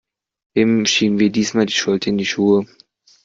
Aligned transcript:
Wem 0.55 0.87
schieben 0.87 1.19
wir 1.19 1.29
diesmal 1.31 1.67
die 1.67 1.73
Schuld 1.73 2.07
in 2.07 2.17
die 2.17 2.25
Schuhe? 2.25 2.65